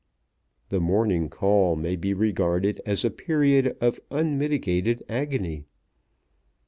The 0.69 0.79
morning 0.79 1.29
call 1.29 1.75
may 1.75 1.95
be 1.95 2.11
regarded 2.15 2.81
as 2.87 3.05
a 3.05 3.11
period 3.11 3.77
of 3.79 3.99
unmitigated 4.09 5.03
agony. 5.07 5.65